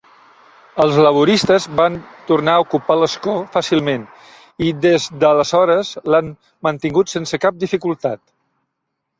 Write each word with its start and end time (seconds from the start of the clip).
Els 0.83 0.95
laboristes 1.07 1.67
va 1.79 1.85
tornar 2.31 2.55
a 2.59 2.63
ocupar 2.63 2.95
l'escó 3.01 3.35
fàcilment 3.57 4.07
i 4.69 4.73
des 4.89 5.07
d'aleshores 5.25 5.93
l'han 6.15 6.35
mantingut 6.69 7.17
sense 7.17 7.45
cap 7.45 7.65
dificultat. 7.67 8.23